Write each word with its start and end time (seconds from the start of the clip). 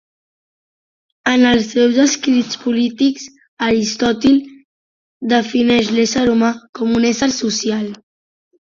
En 1.31 1.43
els 1.49 1.67
seus 1.73 1.99
escrits 2.05 2.57
polítics, 2.63 3.27
Aristòtil 3.69 4.41
defineix 5.37 5.95
l'ésser 5.99 6.29
humà 6.35 6.53
com 6.81 6.99
un 7.03 7.09
ésser 7.15 7.35
social. 7.43 7.89